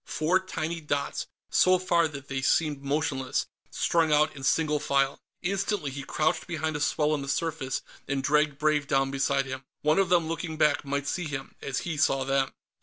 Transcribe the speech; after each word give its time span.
Four 0.07 0.39
tiny 0.39 0.81
dots, 0.81 1.27
so 1.51 1.77
far 1.77 2.07
that 2.07 2.27
they 2.27 2.41
seemed 2.41 2.81
motionless, 2.81 3.45
strung 3.69 4.11
out 4.11 4.35
in 4.35 4.41
single 4.41 4.79
file. 4.79 5.19
Instantly, 5.43 5.91
he 5.91 6.01
crouched 6.03 6.47
behind 6.47 6.75
a 6.75 6.79
swell 6.79 7.13
in 7.13 7.21
the 7.21 7.27
surface 7.29 7.83
and 8.07 8.23
dragged 8.23 8.57
Brave 8.57 8.87
down 8.87 9.11
beside 9.11 9.45
him. 9.45 9.63
One 9.83 9.99
of 9.99 10.09
them, 10.09 10.27
looking 10.27 10.57
back, 10.57 10.83
might 10.83 11.07
see 11.07 11.25
him, 11.25 11.53
as 11.61 11.81
he 11.81 11.97
saw 11.97 12.23
them. 12.23 12.51